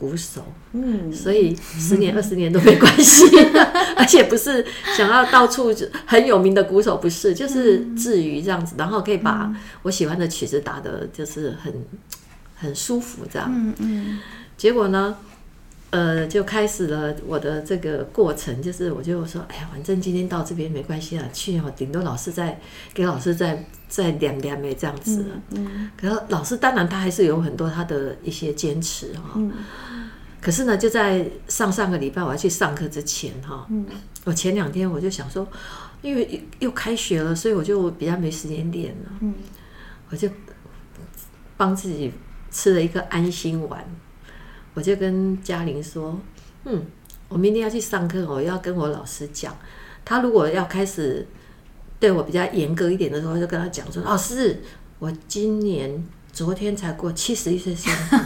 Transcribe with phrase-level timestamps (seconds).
[0.00, 0.42] 鼓手，
[0.72, 3.22] 嗯，所以十年二十年都没关系，
[3.94, 4.64] 而且不是
[4.96, 5.74] 想要到处
[6.06, 11.70] 很有名的鼓手，不是，就是至于这样子，然后可以把我喜欢的曲子打得就是很
[12.56, 14.18] 很舒服这样，嗯嗯，
[14.56, 15.14] 结果呢，
[15.90, 22.60] 呃，就开始了我的这个过程，就是我就说，哎呀，反正今天到这边没关系啊，去哦，顶多老师再
[22.94, 25.24] 给老师再再两两枚这样子。
[25.50, 29.32] 嗯，嗯，可是老师当然他还是有很多他的一些坚持哈。
[29.34, 29.52] 嗯。
[30.40, 33.84] 可是呢，就在上上个礼拜我要去上课之前哈，嗯，
[34.24, 35.46] 我前两天我就想说，
[36.02, 39.10] 因为又开学了，所以我就比较没时间练了。
[39.20, 39.34] 嗯。
[40.08, 40.28] 我就
[41.56, 42.12] 帮自己
[42.50, 43.84] 吃了一个安心丸。
[44.74, 46.18] 我就跟嘉玲说
[46.64, 46.86] ：“嗯，
[47.28, 49.56] 我明天要去上课，我要跟我老师讲。
[50.04, 51.26] 他如果要开始
[51.98, 54.62] 对我比较严格一点的时候，就跟他讲说：‘老师，
[55.00, 58.16] 我今年昨天才过七十一岁生日，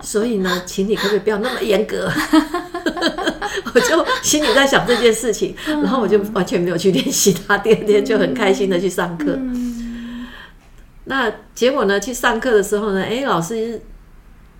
[0.02, 2.10] 所以呢，请你可不可以不要那么严格？’
[3.74, 7.58] 我就心里在想这件事情，然后我就完全没有去练习他。
[7.58, 9.38] 第二天就很开心的去上课。
[11.04, 12.00] 那结果呢？
[12.00, 13.02] 去上课的时候呢？
[13.02, 13.80] 哎，老师。”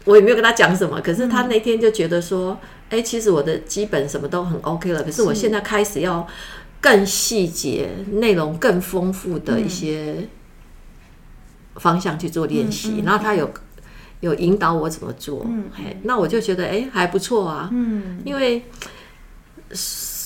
[0.04, 2.58] 我也没有跟他讲什么，可是他那天就觉得说，
[2.90, 6.26] 哎、嗯欸，其实我的基本什么都很 OK 了，可是我现在开始要
[6.80, 10.28] 更细节、内容更丰富的一些
[11.76, 13.50] 方向去做练习，嗯、然后他有
[14.20, 15.64] 有引导我怎么做，嗯、
[16.02, 18.62] 那我就觉得哎、欸、还不错啊，嗯，因为。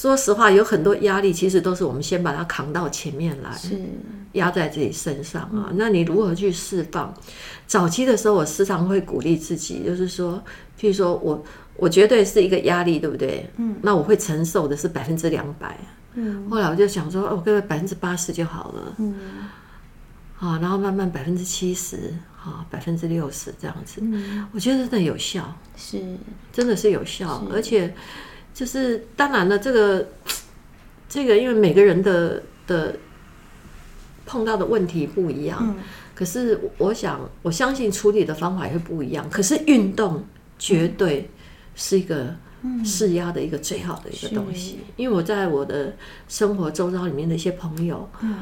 [0.00, 3.50] 说实话，有很多压力，其实都是我们先把它扛到前面来，
[4.34, 5.72] 压在自己身上啊。
[5.74, 7.12] 那你如何去释放？
[7.66, 10.40] 早期的时候，我时常会鼓励自己，就是说，
[10.80, 13.50] 譬如说我我绝对是一个压力，对不对？
[13.56, 13.74] 嗯。
[13.82, 15.76] 那我会承受的是百分之两百。
[16.14, 16.48] 嗯。
[16.48, 18.94] 后来我就想说，哦，各位百分之八十就好了。
[18.98, 19.16] 嗯。
[20.38, 24.00] 啊，然后慢慢百分之七十，啊，百分之六十这样子。
[24.00, 24.46] 嗯。
[24.52, 26.00] 我觉得真的有效，是，
[26.52, 27.92] 真的是有效，而且。
[28.52, 30.08] 就是当然了，这个
[31.08, 32.96] 这个，因为每个人的的
[34.26, 35.76] 碰到的问题不一样，嗯、
[36.14, 39.28] 可是我想我相信处理的方法也会不一样。
[39.30, 40.24] 可是运动
[40.58, 41.30] 绝对
[41.74, 42.34] 是一个
[42.84, 45.94] 释压的一个最好的一个东西，嗯、因为我在我的
[46.28, 48.40] 生活周遭里面的一些朋友，嗯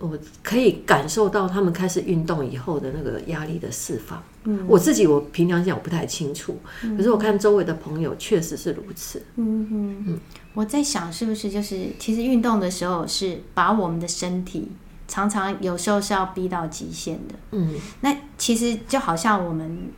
[0.00, 4.22] 我可以感受到他们开始运动以后的那个压力的释放。
[4.44, 9.22] 嗯，我自己我平常讲我不太清楚，嗯、可是我看周围的朋友确实是如此。
[9.36, 10.20] 嗯哼嗯，
[10.54, 14.70] 我在想是不是就是其实运动的时候是把我们的身体
[15.06, 17.34] 常常有时候是要逼到极限的。
[17.50, 19.90] 嗯，那其实就好像我们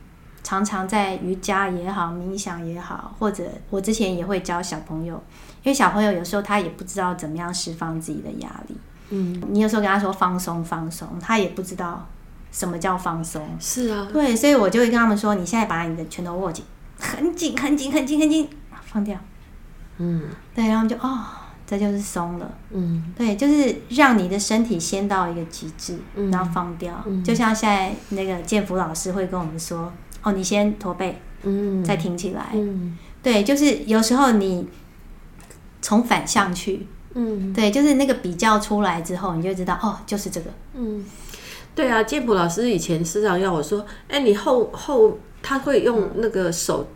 [0.43, 5.15] 常常在瑜伽也好、冥想也好，或者我之前也会教小朋友，
[5.63, 8.75] 因为小朋友有时候他也不知道怎么样释放自己的压力。
[9.11, 12.07] 嗯，你有时候跟他说放松放松，他也不知道
[12.51, 13.45] 什么叫放松。
[13.59, 16.63] 是啊，对，所以我就会跟他们说：你现在把你的拳头握紧，
[16.97, 18.49] 很紧很紧很紧很紧，
[18.83, 19.17] 放掉。
[19.97, 20.23] 嗯，
[20.55, 21.19] 对，然后就哦，
[21.67, 22.51] 这就是松了。
[22.71, 25.99] 嗯，对，就是让你的身体先到一个极致，
[26.31, 27.03] 然后放掉。
[27.05, 29.91] 嗯，就像现在那个建福老师会跟我们说：
[30.23, 32.51] 哦，你先驼背，嗯，再挺起来。
[32.53, 34.67] 嗯，对，就是有时候你
[35.81, 36.87] 从反向去。
[37.13, 40.49] 嗯，对，就是那个比较出来之后，你就知道哦，就是这个。
[40.75, 41.03] 嗯，
[41.75, 46.87] 对啊，建普老师以前时常要我说，哎，你后后他会用那个手，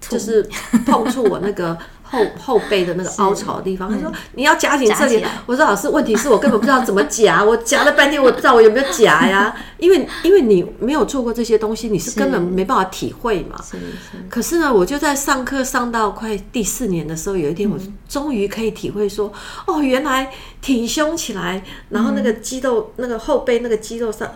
[0.00, 0.42] 就是
[0.86, 1.78] 碰触我那个。
[2.12, 5.24] 后 后背的那个凹槽的地方，他说你要夹紧这里。
[5.46, 9.54] 我说老师，问题是我根本不知道怎么夹， 我夹了半天，我不知道我有没有夹呀？
[9.78, 13.56] 因为因为你没有做过这些东西，你是根本没办法体会嘛。
[13.62, 14.18] 是是。
[14.28, 19.32] 可是呢，我就在上课上到快第四年的时候，有一天我终于可以体会说，
[19.66, 20.30] 哦，原来
[20.60, 24.28] 挺胸起来，然后那个肌肉，那个后背那个肌肉上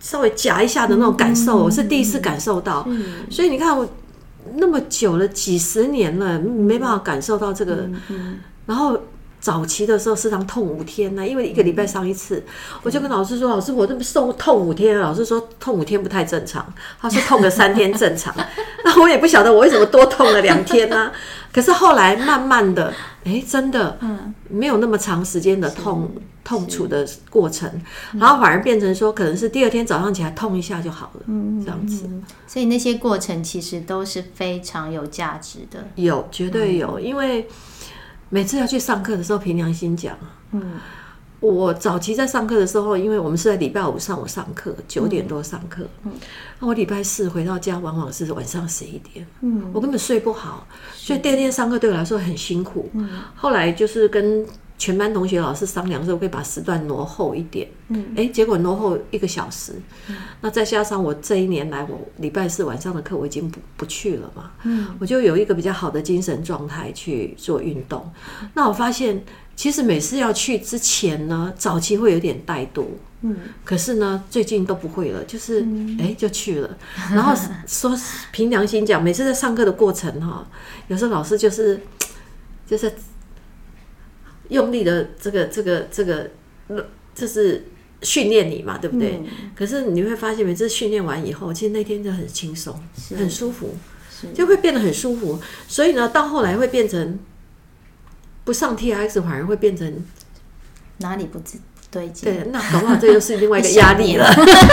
[0.00, 2.86] 稍微夹一下的那种感受，我是第一次感受到。
[3.30, 3.88] 所以你看我。
[4.56, 7.88] 那么久了，几十年了，没办法感受到这个。
[8.66, 8.98] 然后
[9.40, 12.36] 早期的时候，时常痛五天呢，因为一个礼拜上一次。
[12.36, 16.64] 嗯、我就跟老师说：“老师，我这么痛痛五天。”老师说：“痛五天不太正常。”
[17.00, 18.34] 他说：“痛个三天正常。
[18.84, 21.12] ”那我也不晓得我为什么多痛了两天呢、啊？
[21.52, 22.92] 可是后来慢慢的，
[23.24, 26.10] 哎，真的，嗯没有那么长时间的痛。
[26.42, 27.70] 痛楚的过程，
[28.14, 32.08] 然后反而变成说，可能是第二天早上起来痛一下就好了，嗯，这样子。
[32.44, 36.98] 所以那些过程其实都是非常有价值的，有，绝对有。
[36.98, 37.46] 因为
[38.30, 40.16] 每次要去上课的时候，凭良心讲，
[40.50, 40.72] 嗯，
[41.40, 46.12] 我早期在上课的时候，因为我们是在礼拜五上午上课，九点多上课，嗯，
[46.58, 52.90] 那我礼拜四回到家往往是晚上十一点，嗯，我根本睡不好，所以第二天上课对我来说很辛苦。
[52.92, 54.46] 嗯，后来就是跟
[54.80, 57.68] 全班同学老师商量说，可以把时段挪后一点。
[57.88, 59.74] 嗯，哎，结果挪后一个小时。
[60.08, 64.52] 嗯，那再加上我这一年来，我礼拜四晚上的课我已经不不去了嘛。
[64.62, 68.10] 嗯，我就有一个比较好的精神状态去做运动。
[68.54, 69.22] 那我发现，
[69.54, 72.86] 其实每次要去之前呢，早期会有点怠惰。
[73.20, 75.60] 嗯，可是呢，最近都不会了，就是
[75.98, 76.78] 哎就去了。
[77.12, 77.34] 然后
[77.66, 77.94] 说
[78.32, 80.48] 凭良心讲，每次在上课的过程哈，
[80.88, 81.78] 有时候老师就是
[82.66, 82.90] 就是。
[84.50, 86.30] 用力的这个这个这个，
[87.14, 87.64] 就是
[88.02, 89.20] 训练你嘛，对不对？
[89.24, 92.78] 嗯、可是你会发现，每次训练完以后，其实那天就很轻松，
[93.16, 93.74] 很舒服，
[94.34, 95.40] 就会变得很舒服。
[95.66, 97.18] 所以呢，到后来会变成
[98.44, 100.04] 不上 TRX，反而会变成
[100.98, 101.58] 哪里不知
[101.90, 102.08] 对
[102.52, 104.26] 那搞不好这又是另外一个压力了。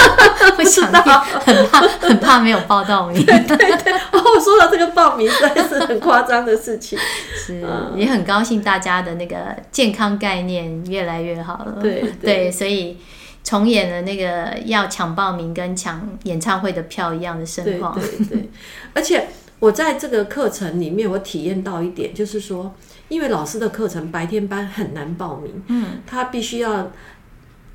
[0.56, 3.16] 不想到，很怕，很怕没有报到名。
[3.26, 3.94] 对对对。
[3.94, 6.98] 哦，说到这个报名，实在是很夸张的事情。
[7.36, 7.64] 是，
[7.96, 11.80] 也很高兴大家的那个健康概念越来越好了。
[11.82, 12.98] 对对，对，所以
[13.44, 17.94] 重演了那个要抢报名跟抢演唱会的票一样的盛况。
[18.00, 18.50] 对对对。
[18.94, 19.28] 而且
[19.60, 22.74] 我在这个课程里面，我体验到一点，就是说，
[23.10, 26.92] 因为老师的课程白天班很难报名，嗯，他必须要。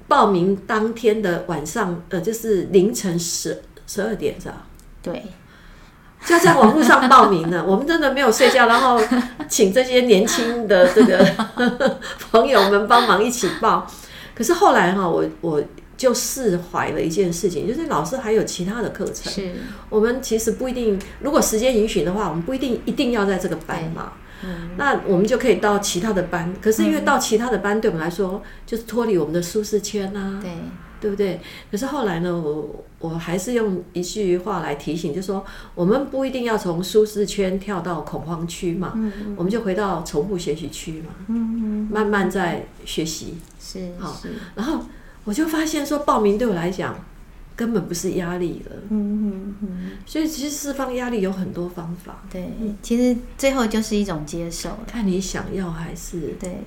[0.09, 4.67] 报名当天的晚上，呃，就是凌晨十十二点，是吧？
[5.01, 5.25] 对，
[6.27, 7.65] 就要在网络上报名了。
[7.65, 9.01] 我们真的没有睡觉，然后
[9.49, 11.25] 请这些年轻的这个
[12.31, 13.87] 朋友们帮忙一起报。
[14.35, 15.63] 可是后来哈，我我
[15.97, 19.55] 就释怀了一件事情，就是老师还有其他的课程，是
[19.89, 24.13] 我们其实不一定，如果时间允许的话，我们不一定一定要在这个班嘛。
[24.45, 30.51] 嗯、那我们就可以到其他的班，可是因为到其他的班对我们来说就是脱离我们的舒适圈啊，对，
[31.01, 31.41] 对不对？
[31.71, 35.45] 可是后来呢，我我还是用一句话来提醒，就是说
[35.75, 44.21] 我们不一定要从舒适圈跳到恐慌区嘛，嗯，我们就回到重复学习区嘛，嗯，慢慢在学习，是好，
[44.55, 44.81] 然后
[45.25, 46.97] 我就发现说报名对我来讲。
[47.55, 52.23] 根本不是压力了，嗯嗯嗯，所以其实释放压力有很多方法。
[52.31, 52.51] 对，
[52.83, 56.59] 其实最后就是一种接受，看你想要还是对。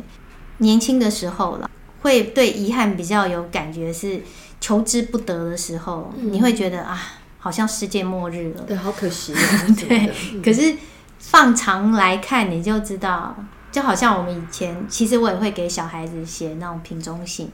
[0.59, 1.69] 年轻的时候了，
[2.01, 4.21] 会对遗憾比较有感觉，是
[4.61, 6.97] 求之不得的时候，嗯、你会觉得啊，
[7.39, 9.33] 好像世界末日了，对，好可惜。
[9.85, 10.75] 对，嗯、可是
[11.19, 13.35] 放长来看，你就知道，
[13.69, 17.51] 就好像我们以前，其实我也会给小孩子写那种瓶中信。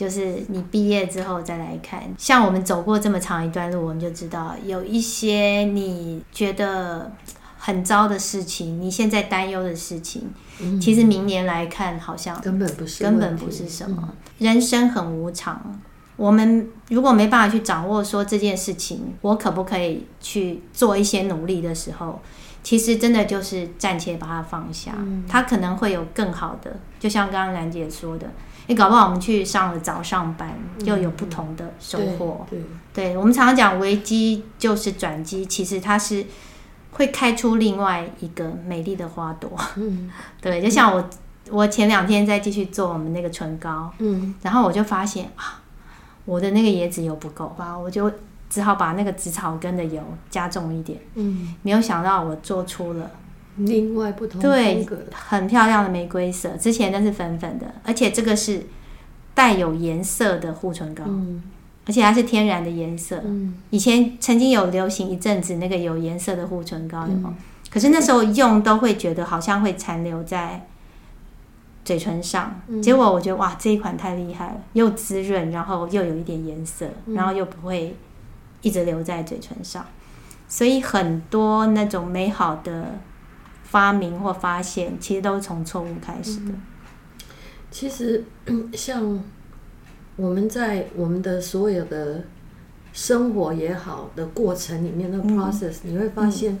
[0.00, 7.12] 就是你毕业之后再来看，像我们走过这么长一段路，我们就知道有一些你觉得
[7.58, 10.30] 很糟的事情，你现在担忧的事情，
[10.62, 14.14] 嗯、其实明年来看好像根本不是，根本不是什么。
[14.38, 15.78] 人生很无常，
[16.16, 22.18] 我们如果没办法去掌握说这件事情，我可不可以去做一些努力的时候，
[22.62, 26.78] 其实真的就是暂且把它放下，嗯、它可能会有更好的。
[26.98, 28.30] 就像刚刚兰姐说的。
[28.66, 32.46] 你搞不好我们去上了早上班，又有不同的收获。
[32.48, 32.60] 对，
[32.94, 36.24] 对，对，我们常常讲危机就是转机，其实它是
[36.92, 39.50] 会开出另外一个美丽的花朵。
[39.74, 40.08] 嗯，
[40.40, 41.10] 对，就像我，
[41.50, 45.60] 我前两天在继续做我们那个唇膏，嗯，然后我就发现啊，
[46.24, 48.08] 我的那个椰子油不够吧，我就
[48.50, 50.98] 只好把那个紫草根的油加重一点。
[51.14, 53.10] 嗯，没有想到我做出了。
[53.56, 58.66] 另外不同对，很漂亮的玫瑰色，之前那是粉粉的，而且这个是
[59.34, 61.42] 带有颜色的护唇膏，嗯，
[61.86, 63.20] 而且它是天然的颜色。
[63.24, 67.34] 嗯，以前曾经有流行一阵子那个有颜色的护唇膏，有没有？
[67.70, 70.66] 可是那时候用都会觉得好像会残留在
[71.84, 77.94] 嘴唇上，嗯结果我觉得哇，这一款太厉害了，又滋润，然后又有一点颜色，然后又不会
[78.62, 79.86] 一直留在嘴唇上，
[80.48, 82.98] 所以很多那种美好的。
[83.62, 86.50] 发明或发现，其实都是从错误开始的。
[86.50, 86.60] 嗯、
[87.70, 88.24] 其实，
[88.74, 89.22] 像
[90.16, 92.20] 我们在我们的所有的
[92.92, 96.60] 生活也好的过程里面的 process，、嗯、你会发现，嗯、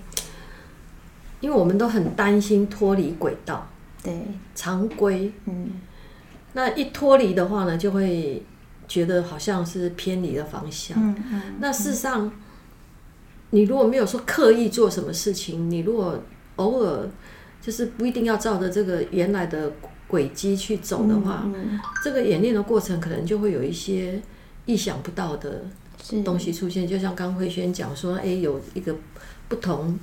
[1.40, 3.66] 因为我们都很担心脱离轨道，
[4.04, 4.24] 对。
[4.54, 5.72] 常规，嗯，
[6.52, 8.40] 那一脱离的话呢，就会
[8.90, 10.98] 觉得好像是偏离了方向。
[11.00, 12.32] 嗯嗯、那事实上，嗯、
[13.50, 16.20] 你如果没有说刻意做什么事情，你如果
[16.56, 17.08] 偶尔
[17.62, 19.72] 就是不一定要照着这个原来的
[20.08, 21.48] 轨迹去走的话，
[22.02, 24.20] 这个演练的过程可能就会有一些
[24.66, 25.66] 意想不到的
[26.24, 26.88] 东西出现。
[26.88, 28.96] 就像刚慧轩讲说，哎，有一个
[29.48, 29.96] 不同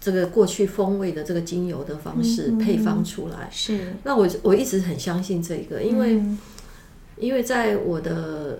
[0.00, 3.48] 这个过去风味的这个精油的方式、嗯、配方出来。
[3.52, 6.38] 是，那我我一直很相信这个，因为、嗯、
[7.20, 8.58] 因为在我的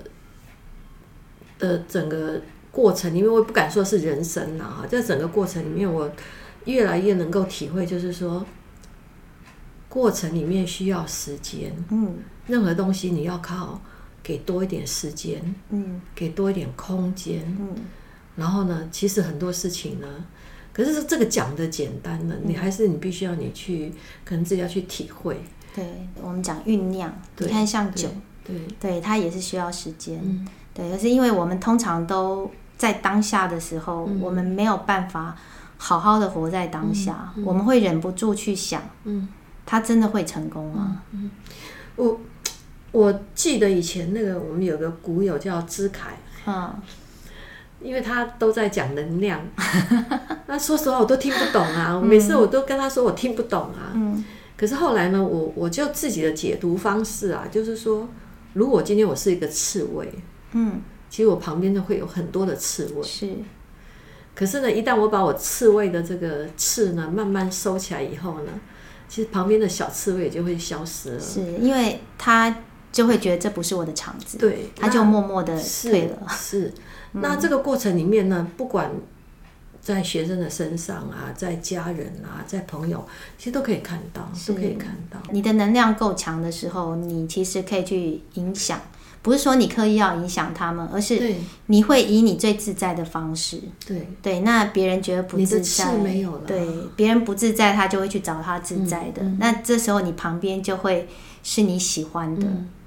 [1.59, 2.40] 的整个
[2.71, 6.09] 过程因为，我也不敢说是人生了哈，在整个过程里面我。
[6.67, 8.45] 越来越能够体会，就是说，
[9.88, 13.81] 过程里面需要时间，嗯，任何东西你要靠
[14.23, 17.75] 给多一点时间，嗯，给多一点空间，嗯，
[18.37, 20.07] 然后呢，其实很多事情呢，
[20.75, 23.90] 可是这个讲的简单了，你还是你必须要你去，
[24.23, 25.40] 可能自己要去体会。
[25.75, 25.83] 对，
[26.21, 28.11] 我们讲酝酿，你看像酒，
[28.80, 35.37] 对，对，它也是需要时间，嗯，对，可是因为我们通常都在当下的时候，嗯，我们没有办法
[35.76, 39.28] 好好的活在当下，嗯，我们会忍不住去想，嗯，
[39.64, 41.02] 他真的会成功吗？
[41.12, 41.30] 嗯，
[41.97, 42.21] 我
[42.92, 46.73] 我记得以前那个我们有个股友叫资凯，嗯，
[47.80, 49.40] 因为他都在讲能量，
[50.47, 54.25] 那说实话我都听不懂啊，嗯，每次我都跟他说我听不懂啊，嗯。
[54.57, 58.07] 可是后来呢，我我就自己的解读方式啊，就是说，
[58.52, 60.12] 如果今天我是一个刺猬，
[60.52, 63.28] 嗯，其实我旁边就会有很多的刺猬，是。
[64.35, 68.52] 可是呢，一旦我把我刺猬的这个刺呢慢慢收起来以后呢，
[69.09, 76.26] 其实旁边的小刺猬也就会消失了，是因为它就会觉得这不是我的场子，对，它就默默的退了。
[76.28, 76.73] 是，是，
[77.21, 78.90] 那这个过程里面呢，不管。
[79.94, 83.06] 在学生的身上啊，在家人啊，在朋友，
[83.37, 85.20] 其实都可以看到，都可以看到。
[85.30, 88.80] 你的能量够强的时候，你其实可以去影响，
[89.23, 91.35] 不是说你刻意要影响他们，而是
[91.66, 93.61] 你会以你最自在的方式。
[93.87, 96.42] 对对，那别人觉得不自在，没有了。
[96.47, 96.66] 对，
[96.97, 99.23] 别人不自在，他就会去找他自在的。
[99.23, 101.09] 嗯嗯、那这时候你旁边就会
[101.42, 102.47] 是你喜欢的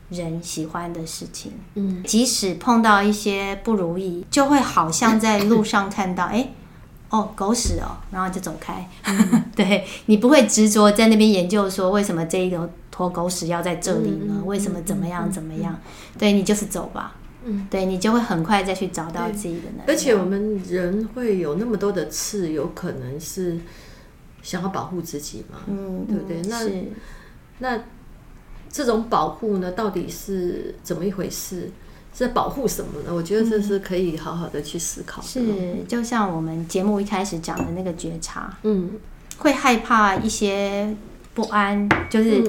[0.09, 1.51] 人，嗯、喜欢的事情。
[1.75, 6.49] 嗯，即使碰到一些不如意，就会好像在路上看到，哎。
[7.13, 8.89] 哦，狗屎哦，然后就走开。
[9.03, 14.37] 嗯、 对，你不会执着在那边研究说，为什么这一个坨狗屎要在这里呢？
[14.39, 15.73] 嗯、为什么怎么样怎么样？
[15.73, 17.15] 嗯、对，你就是走吧。
[17.45, 19.89] 嗯，对，你就会很快再去找到自己的能力。
[19.89, 23.59] 而且我们人会有那么多的刺，有可能是
[24.41, 25.59] 想要保护自己嘛？
[25.67, 26.41] 嗯，对不对？
[26.49, 27.83] 那那
[28.71, 31.69] 这种保护呢，到底是怎么一回事？
[32.13, 33.13] 在保护什么呢？
[33.13, 35.27] 我觉得这是可以好好的去思考的。
[35.27, 38.91] 是，就像我们节目一开始讲的那个觉察，嗯，
[39.39, 40.95] 会害怕一些
[41.33, 42.43] 不安，就是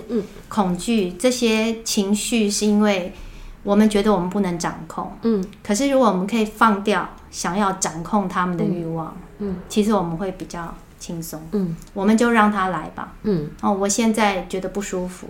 [0.49, 3.14] 恐惧这些情绪，是因为
[3.62, 5.42] 我们觉得我们不能掌控，嗯。
[5.62, 11.75] 可是如果我们可以放掉想要掌控他们的欲望，嗯，其实我们会比较轻松，嗯。
[11.94, 13.49] 我们就让他来吧，嗯。
[13.62, 15.26] 哦，我现在觉得不舒服，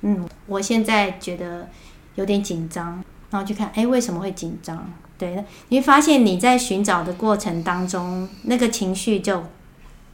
[0.00, 1.68] 嗯，我现在觉得
[2.16, 3.00] 有点紧张。
[3.30, 4.88] 然后去看，哎，为什么会紧张？
[5.18, 9.44] 对，你会发现你在寻找的过程当中，那个情绪就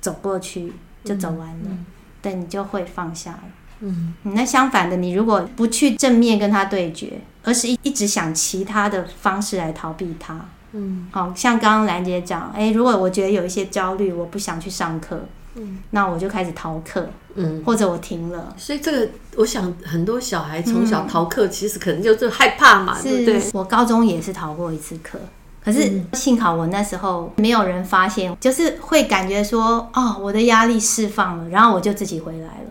[0.01, 0.73] 走过去，
[1.05, 1.87] 就走完了，嗯、
[2.21, 3.43] 对，你就会放下了。
[3.81, 15.25] 嗯，那相反的，你如果不去正面跟他对决，而是一一直想其他的方式来逃避他，嗯，好像刚刚兰姐讲，哎，如果我觉得有一些焦虑，我不想去上课。
[15.55, 18.55] 嗯，那我就开始逃课，嗯，或者我停了。
[18.57, 23.43] 所以这个，我想很多小孩从小逃课，其实可能就是害怕嘛，对不对？
[23.53, 25.19] 我高中也是逃过一次课，
[25.63, 32.71] 可是幸好我那时候没有人发现，就是会感觉说，哦，我的压力释放了，然后我就自己回来了。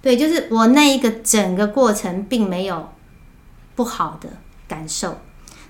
[0.00, 2.88] 对，就是我那一个整个过程并没有
[3.74, 4.28] 不好的
[4.68, 5.18] 感受。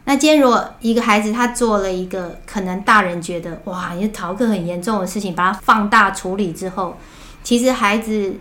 [0.08, 6.96] 那今天如果一个孩子他做了一个可能大人觉得哇，你逃课很严重的事情，把它放大处理之后，
[7.42, 8.36] 其实孩子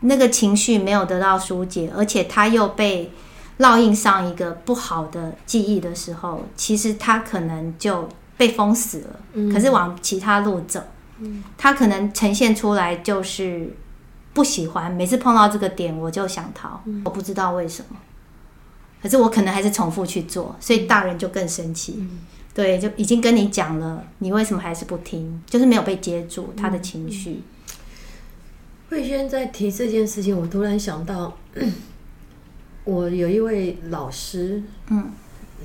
[0.00, 3.12] 那个情绪没有得到疏解，而且他又被
[3.58, 9.20] 烙印上一个不好的记忆的时候，其实他可能就被封死了。
[9.32, 9.52] 嗯。
[9.52, 10.80] 可是往其他路走，
[11.18, 13.76] 嗯，他可能呈现出来就是
[14.32, 17.96] 不喜欢，每次碰到这个点我就想逃，我不知道为什么。
[19.02, 21.96] 可是我可能还是重复去做，所以大人就更生气。
[21.98, 22.20] 嗯、
[22.54, 25.42] 对，就已经跟你讲了，你为什么还是不听？
[25.44, 27.42] 就是没有被接住他的情绪。
[28.88, 31.36] 慧萱在提这件事情，我突然想到，
[32.84, 35.10] 我有一位老师，嗯，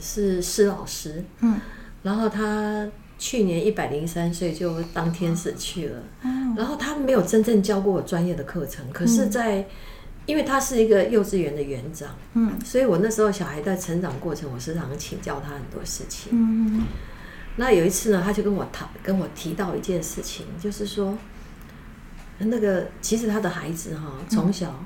[0.02, 1.60] 是施老师，嗯，
[2.04, 2.88] 然后他
[3.20, 9.68] 去年一百零三岁就当天死去了，嗯，然后他没有真正教过我专业的课程，可是，在
[10.28, 16.32] 因为他是一个幼稚园的园长，嗯，所以我那时候小孩在成长过程，我时常请教他很多事情。
[16.34, 16.84] 嗯，
[17.56, 21.18] 那有一次呢，他就跟我谈，跟我提到一件事情，就是说，
[22.38, 24.84] 那个其实他的孩子哈，从小，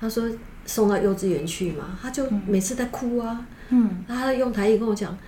[0.00, 0.30] 他说
[0.64, 5.18] 送到幼稚园去嘛，他就每次在哭啊，嗯，他用台语跟我讲。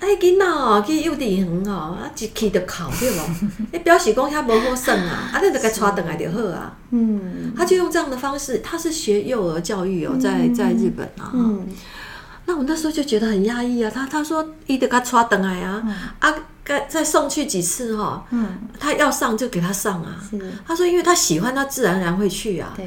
[0.00, 3.20] 哎，囡仔哦，去幼稚园哦，啊，一去就哭对无？
[3.72, 6.76] 你，表示讲遐无好耍啊，啊，你就该带回来就好啊。
[6.90, 11.32] 嗯，他就用这样的方式，他是学幼儿教育哦，在在日本啊。
[11.34, 11.66] 嗯，
[12.46, 13.90] 那我那时候就觉得很压抑啊。
[13.92, 15.82] 他他说，伊得该带回来啊，
[16.20, 18.24] 啊，该再送去几次哈。
[18.30, 20.16] 嗯，他要上就给他上啊。
[20.30, 22.72] 是，他说，因为他喜欢，他自然而然会去啊。
[22.76, 22.86] 对。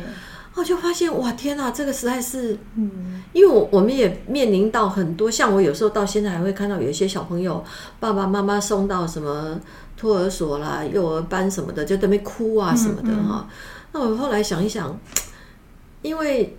[0.54, 7.64] 我就发现哇，天哪，这个实在是，嗯，因为我我们也面临到很多，像我有时候到现在还会看到有一些小朋友
[8.02, 9.58] 爸爸妈妈送到什么
[9.96, 13.48] 托儿所啦、幼儿班什么的，就在那边哭啊什么的哈。
[13.48, 13.50] 嗯嗯，
[13.94, 15.00] 那我后来想一想，
[16.02, 16.58] 因为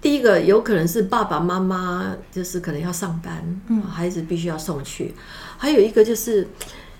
[0.00, 5.14] 第一个有可能是爸爸妈妈就是可能要上班，嗯，孩子必须要送去，
[5.56, 6.48] 还有一个就是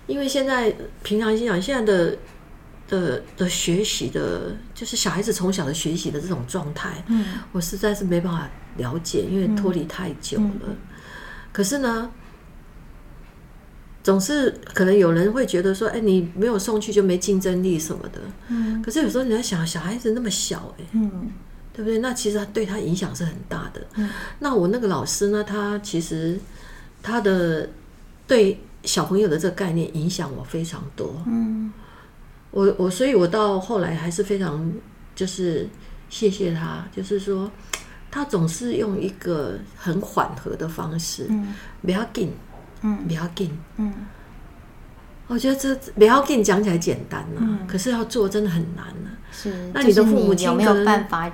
[0.06, 2.16] 因为现在平常心想现在的。
[2.88, 10.76] 的的学习的，就是小孩子从小的学习的这种状态，嗯，我实在是没办法了解，因为脱离太久了。
[11.50, 12.10] 可是呢，
[14.02, 18.20] 总是可能有人会觉得说，哎，你没有送去就没竞争力什么的。
[18.48, 21.30] 嗯，可是有时候你在想，小孩子那么小，哎，嗯，
[21.72, 22.00] 对不对？
[22.00, 23.80] 那其实他对他影响是很大的。
[23.94, 26.38] 嗯，那我那个老师呢，他其实
[27.02, 27.70] 他的
[28.26, 31.22] 对小朋友的这个概念影响我非常多。
[31.26, 31.72] 嗯。
[32.56, 34.72] 我我所以，我到后来还是非常
[35.14, 35.68] 就是
[36.08, 37.50] 谢谢他，就是说
[38.10, 42.32] 他总是用一个很缓和的方式，嗯，不要紧，
[42.80, 43.92] 嗯，不要紧，嗯，
[45.26, 49.10] 我觉得这不要紧讲起来简单了，嗯，可是要做真的很难了。
[49.30, 51.30] 是，那你的父母亲有没有办法？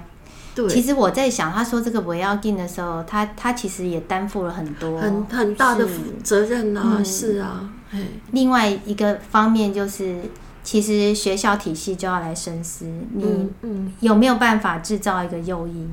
[0.57, 5.87] 对，其实我在想，他说这个不要紧的时候，他他其实也担负了很多很很大的
[6.25, 10.19] 责任啊，是啊，嗯，另外一个方面就是。
[10.62, 13.50] 其实学校体系就要来深思，你
[14.00, 15.90] 有没有办法制造一个诱因，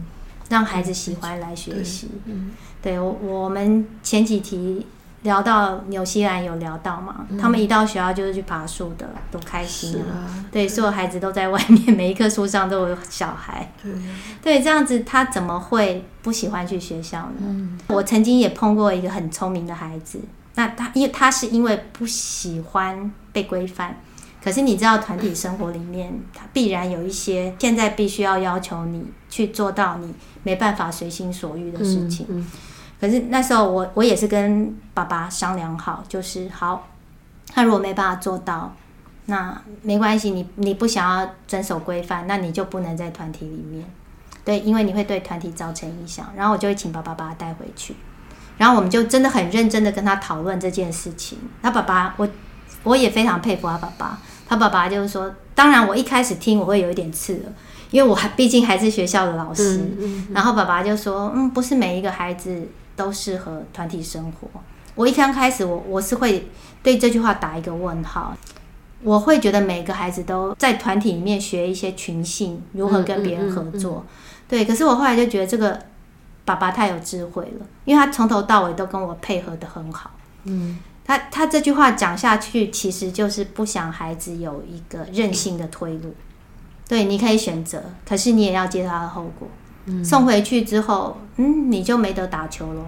[0.49, 2.09] 让孩子喜欢来学习？
[2.25, 4.85] 嗯，对，我我们前几题
[5.23, 10.45] 聊到纽西兰有聊到嘛，他们一到学校就是去爬树的，多开心啊！
[10.51, 13.71] 对，所有孩子都在外面， 每一棵树上都有小孩。
[14.41, 17.79] 对，这样子他怎么会不喜欢去学校呢？
[17.87, 20.21] 我曾经也碰过一个很聪明的孩子，
[20.55, 23.99] 那他因为他是因为不喜欢被规范。
[24.41, 32.25] 可是你知道，团体生活里面，它必然有一些现在必须要要求你去做到你没办法随心所欲的事情。
[32.29, 32.47] 嗯嗯、
[33.01, 36.87] 可是那时候我我也是跟爸爸商量好，就是好，
[37.53, 38.73] 他如果没办法做到，
[39.25, 43.83] 那没关系，你你不想要遵守规范，那你就不能在团体里面，
[44.45, 46.31] 对，因为你会对团体造成影响。
[46.33, 47.93] 然后我就会请爸爸把他带回去，
[48.57, 51.37] 然后我们就真的很认真的跟他讨论这件事情。
[51.61, 52.25] 那爸爸我。
[52.83, 54.17] 我也非常佩服他爸爸，
[54.49, 57.43] 他爸爸就是说，当然我一开始听我会有一点刺耳，
[57.91, 59.77] 因为我还毕竟还是学校的老师。
[59.77, 64.47] 嗯嗯嗯、然后爸爸就说，嗯，不是每一个孩子都适合团体生活。
[64.95, 66.49] 我一刚开始我我是会
[66.81, 68.35] 对这句话打一个问号，
[69.03, 73.97] 我会觉得每个孩子都在团体里面学一些群性，如何跟别人合作。
[73.97, 75.79] 嗯嗯嗯嗯、对，可是我后来就觉得这个
[76.43, 80.09] 爸爸太有智慧了，因为他从头到尾都跟我配合的很好。
[80.45, 80.79] 嗯。
[81.09, 86.13] 他他这句话讲下去，其实就是不想孩子有一个任性的退路。
[86.87, 89.47] 对，你可以选择，可是你也要接他的后果。
[89.85, 92.85] 嗯、送回去之后，嗯，你就没得打球喽。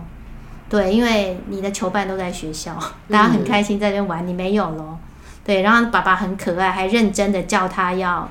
[0.70, 2.78] 对，因为你的球伴都在学校，
[3.10, 5.00] 大家很开心在这玩，你没有喽。
[5.44, 8.30] 对，然后爸爸很可爱，还认真的叫他要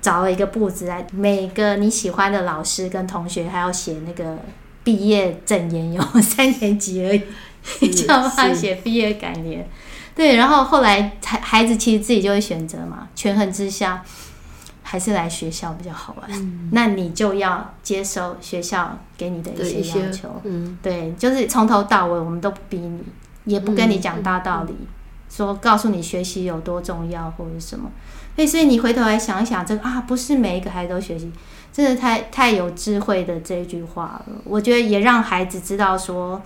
[0.00, 4.38] 找了一个簿子来，每个你喜欢的老师跟同学还要写那个
[4.84, 7.22] 毕业证言，有三年级而已。
[8.06, 9.68] 叫他写毕业感言，
[10.14, 14.02] 对，然后后来孩孩子其实自己就会选择嘛，权衡之下
[14.82, 16.30] 还是来学校比较好玩。
[16.32, 23.02] 嗯、 那你就要接受学校给你的一些要求，嗯，对，就是从头到尾我们都不逼你，
[23.44, 24.74] 也不跟你讲大道理，
[25.28, 27.90] 说告诉你学习有多重要或者什么。
[28.36, 31.32] 所以，所以你回头来想一想，这个啊，不是每一个孩子都学习，
[31.72, 34.26] 真的太太有智慧的这一句话了。
[34.44, 36.40] 我觉得也让孩子知道说。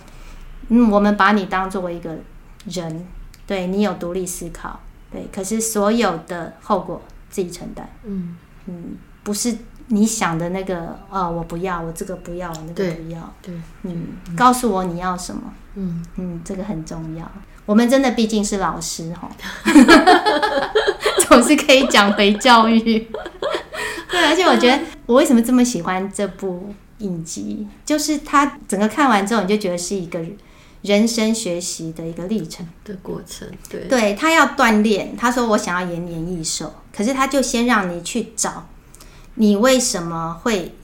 [0.70, 2.16] 嗯，我们把你当作为一个
[2.64, 3.06] 人，
[3.46, 4.78] 对，你有独立思考，
[5.10, 7.88] 对，可是所有的后果自己承担。
[8.04, 9.56] 嗯嗯，不是
[9.88, 13.34] 你想的那个哦，我不要，我这个不要，我那个不要。
[13.42, 13.52] 对，
[13.82, 14.06] 嗯
[14.36, 15.42] 告诉我你要什么。
[15.74, 17.28] 嗯嗯，这个很重要。
[17.66, 19.28] 我们真的毕竟是老师哈，
[21.28, 22.80] 总是可以讲回教育。
[24.10, 30.20] 对，而且我觉得我为什么这么喜欢这部影集，就是它整个看完之后，你就觉得是一个。
[30.82, 35.14] 人生学习的一个历程的过程，对，对他要锻炼。
[35.16, 38.66] 他说：“我想要延年益寿。”可是他就先让你去找，
[39.34, 40.74] 你为什么会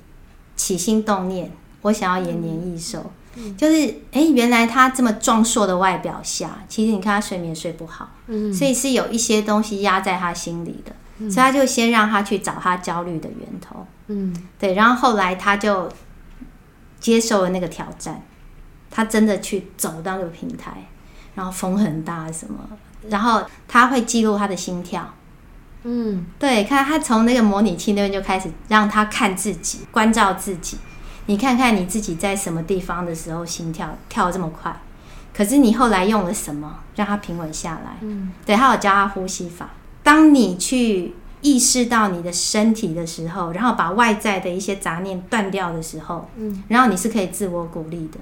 [0.54, 1.50] 起心动念？
[1.82, 3.76] 我想要延年益寿，嗯、就是
[4.12, 15.88] 哎、欸，原来他这么壮硕的外表下，其实你看他睡眠睡不好，嗯，所以是有一些东西压在他心里的，嗯、所以他就先让他去找他焦虑的源头，嗯，对，然后后来他就
[16.98, 18.22] 接受了那个挑战。
[18.96, 20.87] 他真的去走到那个平台，
[21.35, 22.59] 然后风很大什么，
[23.11, 25.12] 然后他会记录他的心跳，
[25.82, 30.78] 嗯，对，看他从那个模拟器那边就开始让他看自己，关照自己。
[31.26, 34.74] 你看看你自己在什么地方的时候心跳跳这么快，
[35.35, 37.98] 可是你后来用了什么让他平稳下来？
[38.00, 39.68] 嗯，对，他有教他呼吸法。
[40.02, 48.18] 当你去意识到你的身体的时候，然后把外在的一些杂念断掉的时候，嗯，然后你是可以自我鼓励的，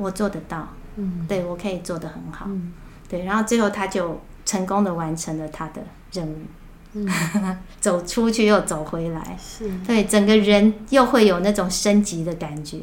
[0.00, 2.72] 我做得到，嗯，对，我可以做得很好，嗯，
[3.08, 5.82] 对，然后最后他就成功的完成了他的
[6.12, 6.36] 任务。
[6.92, 7.06] 嗯，
[7.80, 12.78] 走出去又走回来，是对整个人又会有那种升级的感觉。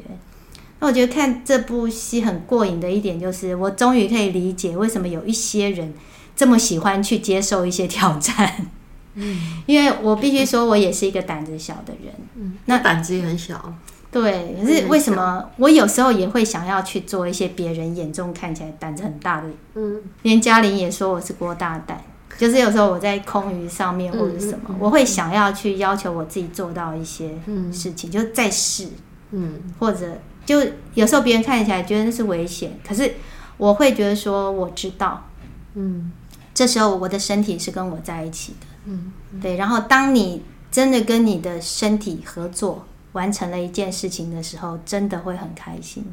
[0.79, 5.93] 那我觉得看这部戏很过瘾的一点就是，我终于可以理解为什么有一些人
[6.35, 8.67] 这么喜欢去接受一些挑战。
[9.15, 12.13] 嗯， 因为我必须说，我也是一个胆子小的人。
[12.35, 13.73] 嗯，那胆子也很小。
[14.11, 19.47] 对，可是为什么我有时候也会想要去做一些别人眼中看起来胆子很大的？
[19.75, 22.01] 嗯，连嘉玲也说我是郭大胆。
[22.37, 27.29] 就是有时候我在空余上面或者什么，我会想要去要求我自己做到一些
[27.73, 28.89] 事情，就再试，
[29.31, 30.05] 嗯，或者
[30.45, 30.61] 就
[30.93, 33.11] 有时候别人看起来觉得那是危险，可是
[33.57, 35.27] 我会觉得说我知道，
[35.73, 36.11] 嗯，
[36.53, 39.55] 这时候我的身体是跟我在一起的，嗯，对。
[39.55, 42.85] 然后当你真的跟你的身体合作
[43.17, 46.05] 完成了一件事情的时候，真的会很开心，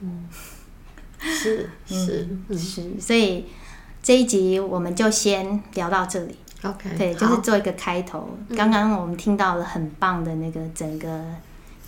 [0.00, 0.28] 嗯，
[1.18, 3.46] 是是是，所以。
[4.02, 6.34] 这一集我们就先聊到这里。
[6.62, 8.30] OK，对，就是做一个开头。
[8.56, 11.22] 刚刚我们听到了很棒的那个整个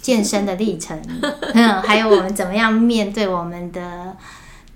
[0.02, 1.02] 健身的历程，
[1.82, 4.14] 还有我们怎么样面对我们的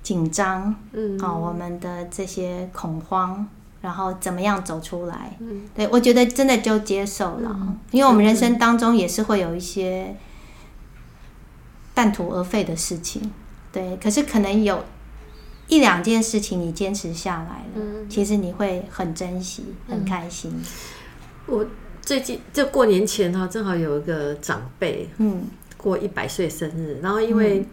[0.02, 3.46] 紧张，嗯，好，我们的这些恐慌，
[3.86, 5.36] 然后怎么样走出来。
[5.38, 7.56] 嗯，对，我觉得真的就接受了，
[7.92, 10.14] 因为我们人生当中也是会有一些
[11.94, 13.32] 半途而废的事情，
[13.72, 14.84] 对，可是可能有。
[15.68, 20.48] 一两件事情你坚持下来了，嗯、其实你会很珍惜，很开心。
[20.54, 20.64] 嗯、
[21.48, 21.66] 我
[22.00, 25.42] 最近就过年前哈，正好有一个长辈，嗯，
[25.76, 27.66] 过一百岁生日，然后因为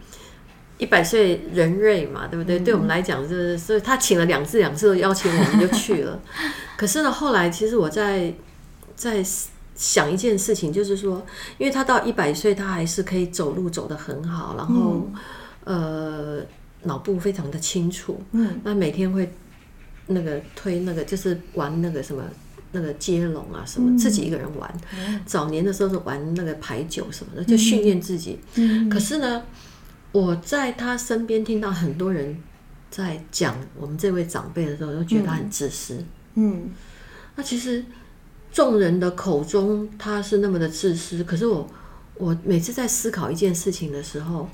[0.78, 2.58] 一百岁人瑞嘛，对不对？
[2.58, 6.20] 嗯、对我们来讲，就是所以他请了两次，两次都邀请我们就去了。
[6.76, 8.34] 可是呢，后来其实我在
[8.94, 9.24] 在
[9.74, 11.24] 想一件事情，就是说，
[11.58, 15.08] 因为他到一百岁，他还是可以走路走得很好，然后、
[15.66, 16.46] 嗯、呃。
[16.86, 19.32] 脑部非常的清楚，嗯，那每天会
[20.06, 22.22] 那个推那个就是玩那个什么
[22.72, 24.70] 那个接龙啊什么，嗯、自己一个人玩。
[24.94, 28.38] 嗯、早年的时候是玩那个牌九什么的，就训练自己。
[28.56, 29.42] 嗯、可是呢，
[30.14, 32.38] 我在他身边听到很多人
[32.88, 36.04] 在讲我们这位长辈的时候，都觉得他很自私。
[36.34, 36.70] 嗯，
[37.34, 37.84] 那其实
[38.52, 41.68] 众人的口中他是那么的自私，可是我
[42.14, 44.48] 我每次在思考一件事情的时候。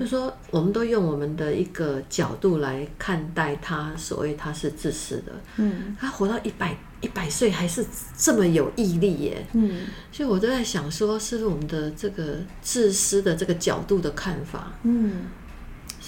[0.00, 5.32] 就说，我们都用我们的一个角度来看待他，所谓他是自私的。
[5.58, 7.84] 嗯，他活到一百一百岁还是
[8.16, 9.46] 这么有毅力耶。
[9.52, 14.72] 嗯，所以我都在想说，是不是我们的这个自私的这个角度的看法？
[14.82, 15.26] 嗯，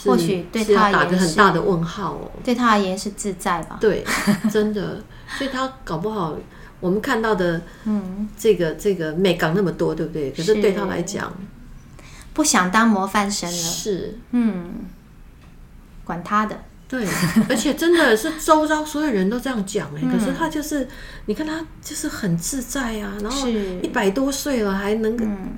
[0.04, 2.30] 或许对他打个很大的问号哦。
[2.42, 3.78] 对他而言是自在吧？
[3.80, 4.04] 对，
[4.50, 5.02] 真的。
[5.36, 6.36] 所以他搞不好
[6.80, 10.30] 我们看到的，嗯，这个这个美港那么多，对不对？
[10.30, 11.32] 可是对他来讲。
[12.32, 14.74] 不想当模范生了，是，嗯，
[16.04, 17.06] 管他的，对，
[17.48, 20.88] 而且真的是周遭所有人都这样讲哎，嗯、可是他就是，
[21.26, 25.52] 你看他就是很自在啊，然后一百多岁了还能，嗯、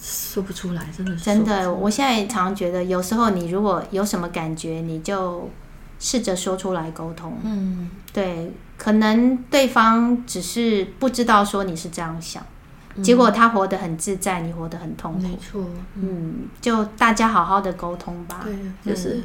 [0.00, 1.72] 说不出来，真的是真的。
[1.72, 5.50] 我现在常觉得，有时候你如果有什么感觉，你就
[5.98, 12.42] 试着说出来沟通，嗯，对，可能对方只是不知道说你是这样想。
[13.02, 15.20] 结果他活得很自在，你活得很痛苦。
[15.20, 15.62] 没错，
[15.96, 18.40] 嗯，就大家好好的沟通吧。
[18.42, 19.22] 对，就是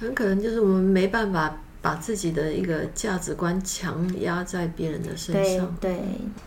[0.00, 5.76] 很可能就是我们没办法把自己的一个价值观强压在别人的身上。
[5.80, 6.00] 对，对，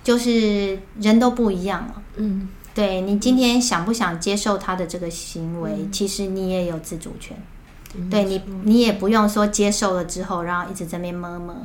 [0.04, 2.02] 就是人都不一样了。
[2.16, 7.38] 嗯，对，你今天想不想接受他的这个行为，嗯，其实你也有自主权。
[7.96, 11.56] 嗯，对你，你也不用说接受了之后，然后一直在那边摸摸，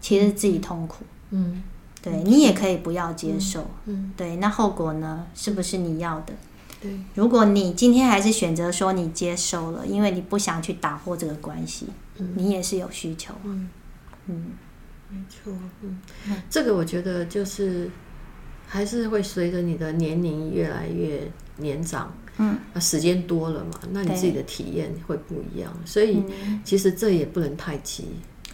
[0.00, 1.04] 其实自己痛苦。
[1.30, 1.62] 嗯。
[2.04, 5.24] 对，你也可以不要接受，嗯，嗯，对，那后果呢？
[5.36, 6.32] 是不是你要的？
[6.82, 11.86] 对，如果你今天还是选择说你接受了，因为你不想去打破这个关系，
[12.18, 13.68] 嗯，你也是有需求，嗯。
[14.26, 14.52] 嗯，
[15.08, 15.98] 没错，嗯，
[16.48, 17.90] 这个我觉得就是
[18.68, 26.22] 还是会随着你的年龄越来越年长，嗯，那时间多了嘛，那你自己的体验会不一样，所以
[26.64, 28.08] 其实这也不能太急。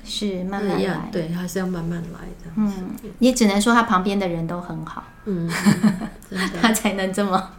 [0.04, 2.50] 是慢慢来，对，还是要慢慢来的。
[2.56, 5.46] 嗯，你只能说他旁边的人都很好，嗯，
[6.62, 7.50] 他才能这么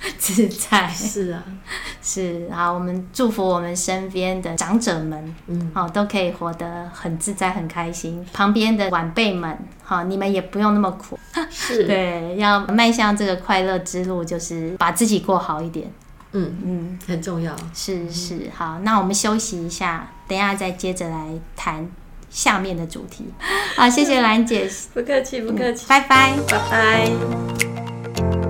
[0.18, 0.88] 自在。
[0.88, 1.42] 是啊，
[2.02, 8.24] 是好，我们祝福我们身边的长者们，嗯，好，都可以活得很自在、很开心。
[8.32, 11.18] 旁边的晚辈们，好，你们也不用那么苦，
[11.50, 15.90] 是 对，要迈向这个快乐之路，就是把自己过好一点。
[16.32, 17.54] 嗯嗯，很重要。
[17.74, 21.90] 是是，好，那我们休息一下，等一下再接着来谈
[22.30, 23.26] 下面的主题。
[23.74, 28.49] 好，谢谢兰姐，不客气，不客气，拜拜，拜拜。